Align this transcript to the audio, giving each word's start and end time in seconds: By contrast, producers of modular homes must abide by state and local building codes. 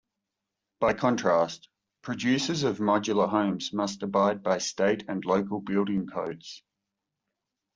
By 0.79 0.93
contrast, 0.95 1.69
producers 2.01 2.63
of 2.63 2.79
modular 2.79 3.29
homes 3.29 3.71
must 3.71 4.01
abide 4.01 4.41
by 4.41 4.57
state 4.57 5.03
and 5.07 5.23
local 5.23 5.59
building 5.59 6.07
codes. 6.07 6.63